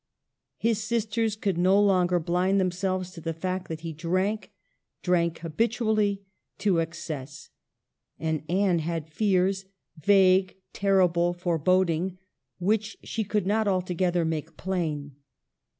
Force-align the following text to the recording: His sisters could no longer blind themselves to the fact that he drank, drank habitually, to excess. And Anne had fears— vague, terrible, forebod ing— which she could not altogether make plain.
His 0.57 0.81
sisters 0.81 1.35
could 1.35 1.59
no 1.59 1.79
longer 1.79 2.19
blind 2.19 2.59
themselves 2.59 3.11
to 3.11 3.21
the 3.21 3.35
fact 3.35 3.67
that 3.67 3.81
he 3.81 3.93
drank, 3.93 4.51
drank 5.03 5.37
habitually, 5.41 6.25
to 6.57 6.79
excess. 6.79 7.51
And 8.17 8.41
Anne 8.49 8.79
had 8.79 9.07
fears— 9.11 9.65
vague, 9.95 10.57
terrible, 10.73 11.35
forebod 11.35 11.91
ing— 11.91 12.17
which 12.57 12.97
she 13.03 13.23
could 13.23 13.45
not 13.45 13.67
altogether 13.67 14.25
make 14.25 14.57
plain. 14.57 15.17